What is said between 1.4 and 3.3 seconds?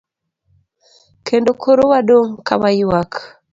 koro wadong' kawaywak.